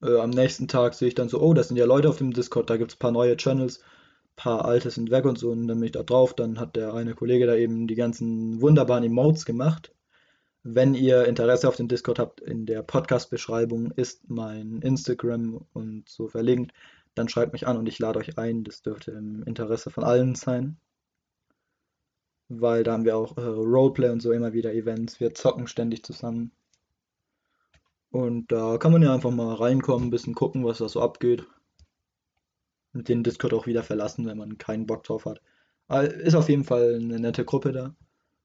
äh, 0.04 0.18
am 0.18 0.30
nächsten 0.30 0.68
Tag 0.68 0.94
sehe 0.94 1.08
ich 1.08 1.14
dann 1.14 1.28
so, 1.28 1.40
oh, 1.40 1.54
das 1.54 1.68
sind 1.68 1.76
ja 1.76 1.86
Leute 1.86 2.08
auf 2.08 2.18
dem 2.18 2.32
Discord, 2.32 2.70
da 2.70 2.76
gibt 2.76 2.92
es 2.92 2.96
ein 2.96 3.00
paar 3.00 3.12
neue 3.12 3.36
Channels, 3.36 3.78
ein 3.80 4.36
paar 4.36 4.64
alte 4.64 4.90
sind 4.90 5.10
weg 5.10 5.24
und 5.24 5.38
so. 5.38 5.50
Und 5.50 5.68
dann 5.68 5.78
bin 5.78 5.86
ich 5.86 5.92
da 5.92 6.02
drauf. 6.02 6.34
Dann 6.34 6.58
hat 6.58 6.76
der 6.76 6.94
eine 6.94 7.14
Kollege 7.14 7.46
da 7.46 7.54
eben 7.54 7.86
die 7.86 7.94
ganzen 7.94 8.60
wunderbaren 8.60 9.04
Emotes 9.04 9.44
gemacht. 9.44 9.92
Wenn 10.62 10.94
ihr 10.94 11.26
Interesse 11.26 11.68
auf 11.68 11.76
den 11.76 11.88
Discord 11.88 12.18
habt, 12.18 12.40
in 12.40 12.66
der 12.66 12.82
Podcast-Beschreibung 12.82 13.90
ist 13.92 14.28
mein 14.28 14.80
Instagram 14.80 15.66
und 15.72 16.08
so 16.08 16.28
verlinkt. 16.28 16.72
Dann 17.14 17.28
schreibt 17.28 17.52
mich 17.52 17.66
an 17.66 17.76
und 17.76 17.86
ich 17.86 17.98
lade 17.98 18.18
euch 18.18 18.38
ein. 18.38 18.64
Das 18.64 18.82
dürfte 18.82 19.12
im 19.12 19.42
Interesse 19.44 19.90
von 19.90 20.04
allen 20.04 20.34
sein. 20.34 20.78
Weil 22.48 22.82
da 22.82 22.92
haben 22.92 23.04
wir 23.04 23.16
auch 23.16 23.36
äh, 23.36 23.42
Roleplay 23.42 24.10
und 24.10 24.20
so 24.20 24.32
immer 24.32 24.52
wieder 24.52 24.72
Events. 24.74 25.20
Wir 25.20 25.34
zocken 25.34 25.66
ständig 25.66 26.02
zusammen. 26.04 26.50
Und 28.14 28.52
da 28.52 28.78
kann 28.78 28.92
man 28.92 29.02
ja 29.02 29.12
einfach 29.12 29.32
mal 29.32 29.54
reinkommen, 29.54 30.06
ein 30.06 30.10
bisschen 30.10 30.36
gucken, 30.36 30.64
was 30.64 30.78
da 30.78 30.88
so 30.88 31.02
abgeht. 31.02 31.48
Und 32.92 33.08
den 33.08 33.24
Discord 33.24 33.52
auch 33.52 33.66
wieder 33.66 33.82
verlassen, 33.82 34.24
wenn 34.26 34.38
man 34.38 34.56
keinen 34.56 34.86
Bock 34.86 35.02
drauf 35.02 35.24
hat. 35.24 35.40
Ist 36.20 36.36
auf 36.36 36.48
jeden 36.48 36.62
Fall 36.62 36.94
eine 36.94 37.18
nette 37.18 37.44
Gruppe 37.44 37.72
da. 37.72 37.92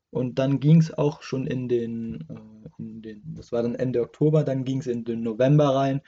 Und 0.10 0.40
dann 0.40 0.60
ging 0.60 0.80
es 0.80 0.92
auch 0.92 1.22
schon 1.22 1.46
in 1.46 1.70
den, 1.70 2.22
äh, 2.32 2.70
in 2.80 3.04
den, 3.04 3.36
das 3.36 3.52
war 3.52 3.62
dann 3.62 3.76
Ende 3.76 4.02
Oktober, 4.02 4.44
dann 4.44 4.64
ging 4.66 4.80
es 4.80 4.88
in 4.88 5.06
den 5.06 5.22
November 5.22 5.76
rein, 5.76 6.02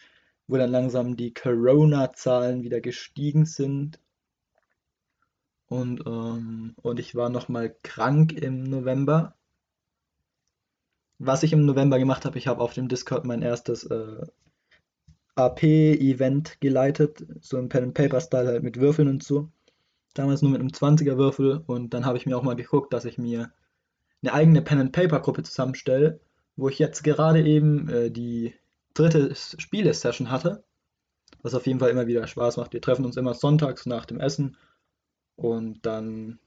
wo 0.48 0.58
dann 0.58 0.72
langsam 0.72 1.16
die 1.16 1.32
Corona-Zahlen 1.32 2.64
wieder 2.64 2.82
gestiegen 2.82 3.46
sind. 3.46 4.00
Und, 5.68 6.02
ähm, 6.08 6.74
und 6.82 7.00
ich 7.00 7.14
war 7.14 7.30
nochmal 7.30 7.76
krank 7.84 8.34
im 8.34 8.64
November. 8.64 9.36
Was 11.24 11.44
ich 11.44 11.54
im 11.54 11.68
November 11.68 12.00
gemacht 12.00 12.26
habe, 12.26 12.40
ich 12.40 12.48
habe 12.48 12.62
auf 12.62 12.74
dem 12.74 12.88
Discord 12.88 13.26
mein 13.26 13.44
erstes 13.44 13.84
äh, 13.84 14.26
AP-Event 15.36 16.60
geleitet, 16.62 17.24
so 17.42 17.60
im 17.60 17.70
Pen-and-Paper-Style 17.70 18.48
halt 18.48 18.64
mit 18.64 18.80
Würfeln 18.80 19.08
und 19.08 19.24
so. 19.24 19.52
Damals 20.16 20.42
nur 20.42 20.50
mit 20.50 20.62
einem 20.62 20.72
20er 20.72 21.18
Würfel 21.18 21.64
und 21.68 21.94
dann 21.94 22.08
habe 22.08 22.18
ich 22.18 22.26
mir 22.26 22.36
auch 22.36 22.42
mal 22.42 22.56
geguckt, 22.56 22.92
dass 22.92 23.06
ich 23.06 23.20
mir 23.20 23.52
eine 24.24 24.34
eigene 24.34 24.64
Pen-and-Paper-Gruppe 24.64 25.44
zusammenstelle, 25.44 26.20
wo 26.56 26.70
ich 26.70 26.80
jetzt 26.80 27.04
gerade 27.04 27.46
eben 27.46 27.88
äh, 27.88 28.10
die 28.10 28.56
dritte 28.96 29.36
Spiele-Session 29.36 30.32
hatte, 30.32 30.64
was 31.44 31.54
auf 31.54 31.68
jeden 31.68 31.80
Fall 31.80 31.92
immer 31.92 32.08
wieder 32.08 32.26
Spaß 32.26 32.58
macht. 32.58 32.74
Wir 32.74 32.82
treffen 32.82 33.06
uns 33.06 33.16
immer 33.16 33.36
sonntags 33.36 33.86
nach 33.86 34.06
dem 34.06 34.20
Essen 34.20 34.58
und 35.36 35.86
dann 35.86 36.40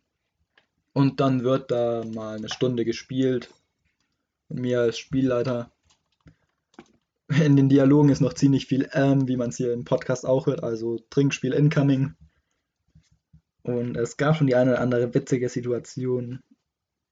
und 0.93 1.21
dann 1.21 1.45
wird 1.45 1.71
da 1.71 2.02
mal 2.12 2.38
eine 2.38 2.49
Stunde 2.49 2.85
gespielt. 2.85 3.50
Und 4.48 4.60
mir 4.60 4.80
als 4.80 4.98
Spielleiter 4.98 5.72
in 7.28 7.56
den 7.56 7.68
Dialogen 7.68 8.10
ist 8.10 8.20
noch 8.20 8.34
ziemlich 8.34 8.66
viel 8.66 8.88
ähm, 8.92 9.26
wie 9.28 9.36
man 9.36 9.48
es 9.48 9.56
hier 9.56 9.72
im 9.72 9.84
Podcast 9.84 10.26
auch 10.26 10.46
hört, 10.46 10.62
also 10.62 10.98
Trinkspiel 11.10 11.52
incoming. 11.52 12.14
Und 13.62 13.96
es 13.96 14.16
gab 14.16 14.36
schon 14.36 14.46
die 14.46 14.54
eine 14.54 14.72
oder 14.72 14.80
andere 14.80 15.14
witzige 15.14 15.48
Situation. 15.48 16.40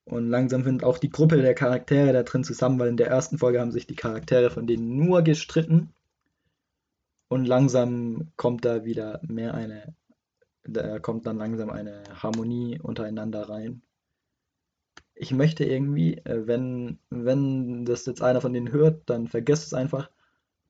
Und 0.04 0.28
langsam 0.28 0.64
findet 0.64 0.84
auch 0.84 0.98
die 0.98 1.10
Gruppe 1.10 1.40
der 1.40 1.54
Charaktere 1.54 2.12
da 2.12 2.22
drin 2.24 2.44
zusammen, 2.44 2.78
weil 2.78 2.88
in 2.88 2.96
der 2.96 3.06
ersten 3.06 3.38
Folge 3.38 3.60
haben 3.60 3.72
sich 3.72 3.86
die 3.86 3.96
Charaktere 3.96 4.50
von 4.50 4.66
denen 4.66 4.96
nur 4.96 5.22
gestritten. 5.22 5.94
Und 7.28 7.46
langsam 7.46 8.32
kommt 8.36 8.64
da 8.64 8.84
wieder 8.84 9.20
mehr 9.26 9.54
eine, 9.54 9.94
da 10.64 10.98
kommt 10.98 11.26
dann 11.26 11.38
langsam 11.38 11.70
eine 11.70 12.02
Harmonie 12.22 12.78
untereinander 12.80 13.48
rein. 13.48 13.82
Ich 15.14 15.32
möchte 15.32 15.64
irgendwie, 15.64 16.18
äh, 16.18 16.46
wenn, 16.46 16.98
wenn 17.10 17.84
das 17.84 18.06
jetzt 18.06 18.22
einer 18.22 18.40
von 18.40 18.52
denen 18.52 18.72
hört, 18.72 19.02
dann 19.08 19.28
vergesst 19.28 19.66
es 19.66 19.74
einfach. 19.74 20.10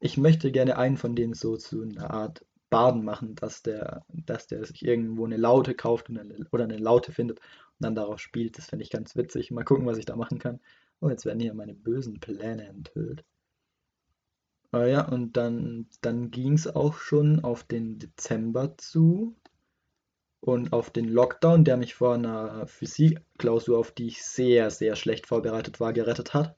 Ich 0.00 0.16
möchte 0.16 0.52
gerne 0.52 0.78
einen 0.78 0.96
von 0.96 1.14
denen 1.14 1.34
so 1.34 1.56
zu 1.56 1.82
einer 1.82 2.10
Art 2.10 2.44
Baden 2.70 3.04
machen, 3.04 3.34
dass 3.36 3.62
der, 3.62 4.04
dass 4.08 4.46
der 4.46 4.64
sich 4.64 4.84
irgendwo 4.84 5.26
eine 5.26 5.36
Laute 5.36 5.74
kauft 5.74 6.08
oder 6.10 6.64
eine 6.64 6.78
Laute 6.78 7.12
findet 7.12 7.38
und 7.38 7.44
dann 7.80 7.94
darauf 7.94 8.18
spielt. 8.18 8.56
Das 8.58 8.66
finde 8.66 8.84
ich 8.84 8.90
ganz 8.90 9.14
witzig. 9.14 9.50
Mal 9.50 9.64
gucken, 9.64 9.86
was 9.86 9.98
ich 9.98 10.06
da 10.06 10.16
machen 10.16 10.38
kann. 10.38 10.58
Oh, 11.00 11.10
jetzt 11.10 11.26
werden 11.26 11.40
hier 11.40 11.52
meine 11.54 11.74
bösen 11.74 12.18
Pläne 12.20 12.66
enthüllt. 12.68 13.24
Oh 14.72 14.78
ja, 14.84 15.06
und 15.06 15.36
dann, 15.36 15.86
dann 16.00 16.30
ging 16.30 16.54
es 16.54 16.66
auch 16.66 16.96
schon 16.96 17.44
auf 17.44 17.62
den 17.62 17.98
Dezember 17.98 18.78
zu 18.78 19.36
und 20.42 20.72
auf 20.72 20.90
den 20.90 21.08
Lockdown, 21.08 21.64
der 21.64 21.76
mich 21.76 21.94
vor 21.94 22.14
einer 22.14 22.66
Physikklausur, 22.66 23.78
auf 23.78 23.92
die 23.92 24.08
ich 24.08 24.24
sehr, 24.24 24.70
sehr 24.72 24.96
schlecht 24.96 25.28
vorbereitet 25.28 25.78
war, 25.78 25.92
gerettet 25.92 26.34
hat. 26.34 26.56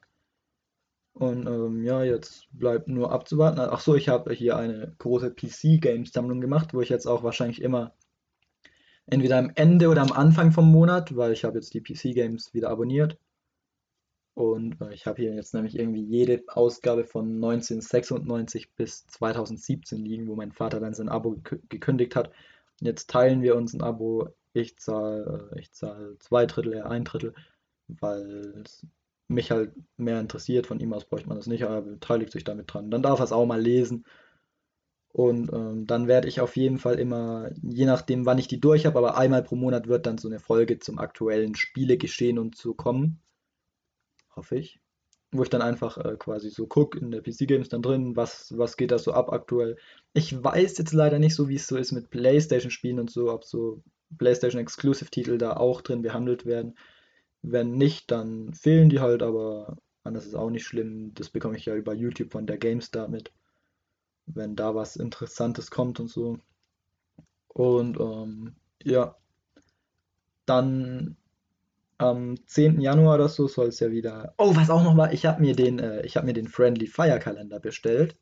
Und 1.13 1.45
ähm, 1.45 1.83
ja, 1.83 2.03
jetzt 2.03 2.47
bleibt 2.51 2.87
nur 2.87 3.11
abzuwarten. 3.11 3.59
Ach 3.59 3.79
so, 3.79 3.93
ich 3.93 4.09
habe 4.09 4.33
hier 4.33 4.57
eine 4.57 4.95
große 4.97 5.29
PC-Games-Sammlung 5.35 6.41
gemacht, 6.41 6.73
wo 6.73 6.81
ich 6.81 6.89
jetzt 6.89 7.05
auch 7.05 7.21
wahrscheinlich 7.21 7.61
immer 7.61 7.93
entweder 9.05 9.37
am 9.37 9.51
Ende 9.53 9.87
oder 9.89 10.01
am 10.01 10.11
Anfang 10.11 10.51
vom 10.51 10.71
Monat, 10.71 11.15
weil 11.15 11.31
ich 11.31 11.43
habe 11.45 11.59
jetzt 11.59 11.75
die 11.75 11.81
PC-Games 11.81 12.55
wieder 12.55 12.71
abonniert. 12.71 13.19
Und 14.33 14.81
äh, 14.81 14.95
ich 14.95 15.05
habe 15.05 15.21
hier 15.21 15.35
jetzt 15.35 15.53
nämlich 15.53 15.77
irgendwie 15.77 16.03
jede 16.03 16.43
Ausgabe 16.47 17.05
von 17.05 17.35
1996 17.35 18.73
bis 18.73 19.05
2017 19.05 20.03
liegen, 20.03 20.27
wo 20.27 20.35
mein 20.35 20.51
Vater 20.51 20.79
dann 20.79 20.95
sein 20.95 21.07
Abo 21.07 21.37
gekündigt 21.69 22.15
hat. 22.15 22.31
Jetzt 22.81 23.09
teilen 23.09 23.41
wir 23.41 23.55
uns 23.55 23.73
ein 23.73 23.81
Abo. 23.81 24.29
Ich 24.53 24.77
zahle 24.77 25.49
äh, 25.53 25.59
ich 25.59 25.71
zahl 25.73 26.15
zwei 26.19 26.45
Drittel, 26.45 26.73
er 26.73 26.89
ein 26.89 27.03
Drittel, 27.03 27.33
weil 27.87 28.63
es 28.65 28.85
mich 29.27 29.51
halt 29.51 29.73
mehr 29.97 30.19
interessiert. 30.19 30.67
Von 30.67 30.79
ihm 30.79 30.93
aus 30.93 31.05
bräuchte 31.05 31.27
man 31.27 31.37
das 31.37 31.47
nicht, 31.47 31.63
aber 31.63 31.75
er 31.75 31.81
beteiligt 31.81 32.31
sich 32.31 32.43
damit 32.43 32.73
dran. 32.73 32.91
Dann 32.91 33.01
darf 33.01 33.19
er 33.19 33.25
es 33.25 33.31
auch 33.31 33.45
mal 33.45 33.61
lesen. 33.61 34.05
Und 35.09 35.51
ähm, 35.53 35.87
dann 35.87 36.07
werde 36.07 36.27
ich 36.27 36.41
auf 36.41 36.57
jeden 36.57 36.77
Fall 36.77 36.99
immer, 36.99 37.49
je 37.61 37.85
nachdem, 37.85 38.25
wann 38.25 38.37
ich 38.37 38.49
die 38.49 38.59
durch 38.59 38.85
habe, 38.85 38.97
aber 38.97 39.17
einmal 39.17 39.43
pro 39.43 39.55
Monat 39.55 39.87
wird 39.87 40.05
dann 40.05 40.17
so 40.17 40.27
eine 40.27 40.39
Folge 40.39 40.79
zum 40.79 40.99
aktuellen 40.99 41.55
Spielegeschehen 41.55 42.37
und 42.37 42.57
so 42.57 42.73
kommen. 42.73 43.21
Hoffe 44.35 44.57
ich. 44.57 44.81
Wo 45.37 45.43
ich 45.43 45.49
dann 45.49 45.61
einfach 45.61 45.97
äh, 45.97 46.15
quasi 46.17 46.49
so 46.49 46.67
gucke 46.67 46.99
in 46.99 47.11
der 47.11 47.21
PC-Games 47.21 47.69
dann 47.69 47.81
drin, 47.81 48.15
was, 48.15 48.57
was 48.57 48.77
geht 48.77 48.91
da 48.91 48.99
so 48.99 49.13
ab 49.13 49.31
aktuell. 49.31 49.77
Ich 50.13 50.43
weiß 50.43 50.77
jetzt 50.77 50.93
leider 50.93 51.19
nicht 51.19 51.35
so, 51.35 51.49
wie 51.49 51.55
es 51.55 51.67
so 51.67 51.77
ist 51.77 51.91
mit 51.91 52.09
PlayStation-Spielen 52.09 52.99
und 52.99 53.11
so, 53.11 53.31
ob 53.31 53.43
so 53.45 53.81
PlayStation-Exclusive-Titel 54.17 55.37
da 55.37 55.57
auch 55.57 55.81
drin 55.81 56.01
behandelt 56.01 56.45
werden. 56.45 56.77
Wenn 57.41 57.73
nicht, 57.73 58.11
dann 58.11 58.53
fehlen 58.53 58.89
die 58.89 58.99
halt, 58.99 59.23
aber 59.23 59.77
anders 60.03 60.25
ist 60.25 60.35
auch 60.35 60.49
nicht 60.49 60.65
schlimm. 60.65 61.13
Das 61.15 61.29
bekomme 61.29 61.57
ich 61.57 61.65
ja 61.65 61.75
über 61.75 61.93
YouTube 61.93 62.31
von 62.31 62.47
der 62.47 62.57
GameStar 62.57 63.07
mit 63.07 63.31
wenn 64.27 64.55
da 64.55 64.75
was 64.75 64.95
Interessantes 64.95 65.71
kommt 65.71 65.99
und 65.99 66.07
so. 66.07 66.39
Und 67.47 67.99
ähm, 67.99 68.55
ja, 68.83 69.15
dann 70.45 71.17
am 71.97 72.35
10. 72.47 72.81
Januar 72.81 73.15
oder 73.15 73.29
so 73.29 73.47
soll 73.47 73.67
es 73.67 73.79
ja 73.79 73.91
wieder. 73.91 74.33
Oh, 74.37 74.55
was 74.55 74.69
auch 74.69 74.83
noch 74.83 74.97
war, 74.97 75.13
ich 75.13 75.25
habe 75.25 75.41
mir 75.41 75.55
den, 75.55 75.79
äh, 75.79 76.05
ich 76.05 76.21
mir 76.21 76.33
den 76.33 76.47
Friendly 76.47 76.87
Fire 76.87 77.19
Kalender 77.19 77.59
bestellt. 77.59 78.17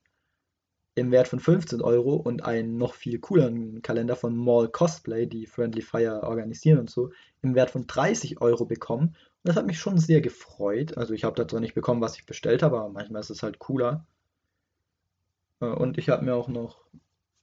Im 0.96 1.12
Wert 1.12 1.28
von 1.28 1.40
15 1.40 1.82
Euro 1.82 2.16
und 2.16 2.46
einen 2.46 2.78
noch 2.78 2.94
viel 2.94 3.20
cooleren 3.20 3.82
Kalender 3.82 4.16
von 4.16 4.36
Mall 4.38 4.70
Cosplay, 4.70 5.26
die 5.26 5.48
Friendly 5.48 5.82
Fire 5.82 6.22
organisieren 6.22 6.78
und 6.78 6.90
so, 6.90 7.12
im 7.42 7.56
Wert 7.56 7.72
von 7.72 7.88
30 7.88 8.42
Euro 8.42 8.66
bekommen. 8.66 9.08
Und 9.08 9.50
das 9.50 9.56
hat 9.56 9.66
mich 9.66 9.80
schon 9.80 9.98
sehr 9.98 10.22
gefreut. 10.22 10.96
Also 10.98 11.16
ich 11.16 11.24
habe 11.24 11.36
da 11.36 11.48
zwar 11.48 11.62
nicht 11.62 11.74
bekommen, 11.74 12.02
was 12.02 12.16
ich 12.18 12.28
bestellt 12.28 12.62
habe, 12.62 12.78
aber 12.78 12.90
manchmal 12.90 13.22
ist 13.22 13.32
es 13.32 13.42
halt 13.42 13.58
cooler. 13.58 14.06
Äh, 15.62 15.66
und 15.66 15.98
ich 15.98 16.10
habe 16.10 16.24
mir 16.24 16.36
auch 16.36 16.48
noch, 16.48 16.86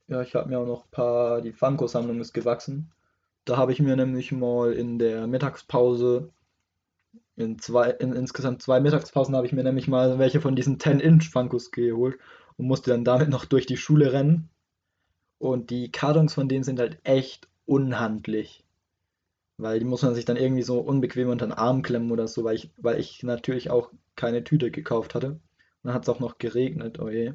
ja, 0.06 0.22
ich 0.22 0.34
habe 0.37 0.49
mir 0.49 0.60
auch 0.60 0.66
noch 0.66 0.84
ein 0.84 0.90
paar, 0.92 1.40
die 1.40 1.52
Funko-Sammlung 1.52 2.20
ist 2.20 2.32
gewachsen. 2.32 2.92
Da 3.50 3.57
habe 3.57 3.73
ich 3.73 3.80
mir 3.80 3.97
nämlich 3.97 4.30
mal 4.30 4.73
in 4.73 5.00
der 5.00 5.26
Mittagspause, 5.26 6.30
in 7.35 7.59
zwei, 7.59 7.90
in 7.90 8.12
insgesamt 8.12 8.62
zwei 8.62 8.78
Mittagspausen 8.78 9.35
habe 9.35 9.45
ich 9.45 9.52
mir 9.52 9.64
nämlich 9.64 9.88
mal 9.88 10.21
welche 10.21 10.40
von 10.40 10.54
diesen 10.54 10.78
10-Inch 10.78 11.28
Funkos 11.30 11.73
geholt 11.73 12.16
und 12.57 12.69
musste 12.69 12.92
dann 12.92 13.02
damit 13.02 13.28
noch 13.28 13.45
durch 13.45 13.66
die 13.66 13.76
Schule 13.76 14.12
rennen. 14.12 14.50
Und 15.38 15.71
die 15.71 15.90
Kartons 15.90 16.33
von 16.33 16.49
denen 16.49 16.62
sind 16.62 16.78
halt 16.78 17.00
echt 17.02 17.49
unhandlich. 17.66 18.62
Weil 19.57 19.80
die 19.80 19.85
muss 19.85 20.02
man 20.02 20.14
sich 20.14 20.26
dann 20.26 20.37
irgendwie 20.37 20.62
so 20.62 20.78
unbequem 20.78 21.28
unter 21.28 21.49
den 21.49 21.52
Arm 21.52 21.83
klemmen 21.83 22.12
oder 22.12 22.28
so, 22.28 22.45
weil 22.45 22.54
ich, 22.54 22.71
weil 22.76 23.00
ich 23.00 23.25
natürlich 23.25 23.69
auch 23.69 23.90
keine 24.14 24.45
Tüte 24.45 24.71
gekauft 24.71 25.16
hatte. 25.16 25.30
Und 25.30 25.40
dann 25.83 25.95
hat 25.95 26.04
es 26.04 26.09
auch 26.09 26.21
noch 26.21 26.38
geregnet, 26.38 27.00
oh 27.00 27.09
je. 27.09 27.33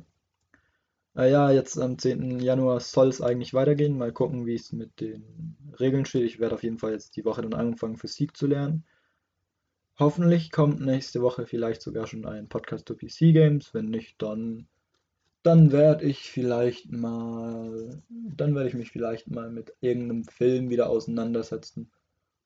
Äh, 1.15 1.31
ja, 1.31 1.51
jetzt 1.51 1.79
am 1.79 1.97
10. 1.97 2.39
Januar 2.39 2.79
soll 2.79 3.07
es 3.07 3.21
eigentlich 3.21 3.53
weitergehen. 3.53 3.97
Mal 3.97 4.11
gucken, 4.11 4.45
wie 4.45 4.55
es 4.55 4.71
mit 4.73 4.99
den 4.99 5.55
Regeln 5.79 6.05
steht. 6.05 6.23
Ich 6.23 6.39
werde 6.39 6.55
auf 6.55 6.63
jeden 6.63 6.77
Fall 6.79 6.91
jetzt 6.91 7.15
die 7.15 7.25
Woche 7.25 7.41
dann 7.41 7.53
anfangen, 7.53 7.97
Physik 7.97 8.35
zu 8.35 8.47
lernen. 8.47 8.83
Hoffentlich 9.97 10.51
kommt 10.51 10.81
nächste 10.81 11.21
Woche 11.21 11.45
vielleicht 11.45 11.81
sogar 11.81 12.05
schon 12.05 12.25
ein 12.25 12.49
Podcast 12.49 12.87
zu 12.87 12.95
PC 12.97 13.33
Games. 13.33 13.73
Wenn 13.73 13.85
nicht, 13.89 14.21
dann, 14.21 14.67
dann 15.41 15.71
werde 15.71 16.03
ich 16.05 16.29
vielleicht 16.29 16.91
mal, 16.91 18.01
dann 18.09 18.55
werde 18.55 18.67
ich 18.67 18.75
mich 18.75 18.91
vielleicht 18.91 19.29
mal 19.29 19.49
mit 19.49 19.73
irgendeinem 19.79 20.25
Film 20.25 20.69
wieder 20.69 20.89
auseinandersetzen. 20.89 21.91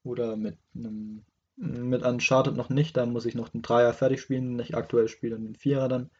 Oder 0.03 0.37
mit 0.37 0.57
einem, 0.75 1.23
mit 1.55 2.03
Uncharted 2.03 2.55
noch 2.55 2.69
nicht. 2.69 2.97
Da 2.97 3.07
muss 3.07 3.25
ich 3.25 3.33
noch 3.33 3.49
den 3.49 3.63
Dreier 3.63 3.93
fertig 3.93 4.21
spielen, 4.21 4.51
den 4.51 4.59
ich 4.59 4.75
aktuell 4.75 5.07
spiele 5.07 5.35
und 5.35 5.45
den 5.45 5.55
Vierer 5.55 5.87
dann. 5.87 6.11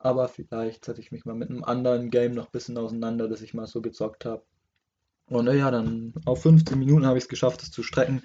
Aber 0.00 0.28
vielleicht 0.28 0.86
setze 0.86 1.00
ich 1.00 1.12
mich 1.12 1.26
mal 1.26 1.34
mit 1.34 1.50
einem 1.50 1.62
anderen 1.62 2.10
Game 2.10 2.32
noch 2.32 2.46
ein 2.46 2.52
bisschen 2.52 2.78
auseinander, 2.78 3.28
das 3.28 3.42
ich 3.42 3.54
mal 3.54 3.66
so 3.66 3.82
gezockt 3.82 4.24
habe. 4.24 4.42
Und 5.26 5.46
ja, 5.46 5.70
dann 5.70 6.14
auf 6.24 6.42
15 6.42 6.78
Minuten 6.78 7.06
habe 7.06 7.18
ich 7.18 7.24
es 7.24 7.28
geschafft, 7.28 7.62
es 7.62 7.70
zu 7.70 7.82
strecken. 7.82 8.22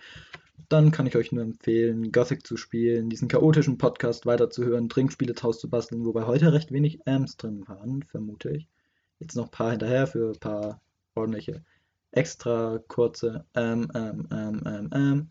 Dann 0.70 0.91
kann 0.91 1.05
ich 1.05 1.17
euch 1.17 1.34
nur 1.34 1.44
empfehlen, 1.44 2.12
Gothic 2.13 2.48
zu 2.48 2.55
spielen, 2.55 3.10
diesen 3.10 3.27
chaotischen 3.27 3.77
Podcast 3.77 4.25
weiterzuhören, 4.25 4.89
Trinkspiele 4.89 5.34
draus 5.34 5.60
zu 5.60 5.70
basteln, 5.70 6.05
wobei 6.05 6.25
heute 6.25 6.53
recht 6.53 6.72
wenig 6.72 7.05
Amps 7.05 7.36
drin 7.38 7.67
waren, 7.67 8.03
vermute 8.03 8.50
ich. 8.51 8.67
Jetzt 9.20 9.36
noch 9.36 9.46
ein 9.46 9.51
paar 9.51 9.72
hinterher 9.72 10.08
für 10.08 10.32
ein 10.32 10.39
paar 10.39 10.82
ordentliche, 11.13 11.62
extra 12.12 12.79
kurze 12.88 13.46
ähm, 13.53 13.91
ähm, 13.94 14.27
ähm, 14.32 14.62
ähm, 14.65 14.89
ähm. 14.94 15.29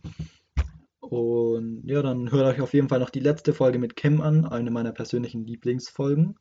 Und 1.11 1.83
ja, 1.85 2.03
dann 2.03 2.31
hört 2.33 2.47
euch 2.47 2.61
auf 2.61 2.73
jeden 2.73 2.89
Fall 2.89 2.99
noch 2.99 3.11
die 3.11 3.21
letzte 3.21 3.53
Folge 3.53 3.79
mit 3.79 3.95
Kim 3.97 4.21
an, 4.21 4.47
eine 4.47 4.71
meiner 4.71 4.93
persönlichen 4.93 5.45
Lieblingsfolgen. 5.47 6.39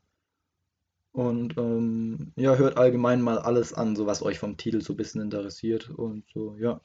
Und 1.12 1.58
ähm, 1.58 2.32
ja, 2.36 2.55
hört 2.55 2.77
allgemein 2.77 3.22
mal 3.22 3.38
alles 3.38 3.74
an, 3.74 3.96
so 3.96 4.08
was 4.08 4.24
euch 4.24 4.39
vom 4.39 4.58
Titel 4.58 4.82
so 4.82 4.93
ein 4.93 4.98
bisschen 4.98 5.22
interessiert. 5.22 5.89
Und 5.89 6.25
so, 6.34 6.55
ja. 6.58 6.82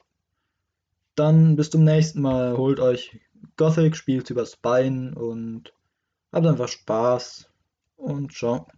dann 1.15 1.57
bis 1.57 1.71
zum 1.71 1.85
nächsten 1.85 2.21
Mal. 2.21 2.57
Holt 2.57 2.81
euch 2.81 3.21
Gothic, 3.57 3.97
spielt 3.97 4.29
übers 4.31 4.57
Bein 4.57 5.15
und 5.15 5.73
habt 6.33 6.47
einfach 6.47 6.69
Spaß 6.69 7.49
und 7.97 8.33
ciao. 8.33 8.67